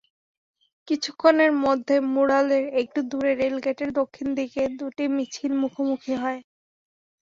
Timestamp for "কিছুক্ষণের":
0.87-1.51